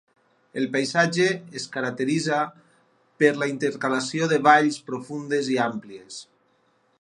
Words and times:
El 0.59 0.63
paisatge 0.75 1.27
es 1.59 1.67
caracteritza 1.75 2.39
per 3.25 3.31
la 3.43 3.49
intercalació 3.53 4.31
de 4.33 4.41
valls 4.49 4.81
profundes 4.89 5.53
i 5.59 5.61
àmplies. 5.69 6.19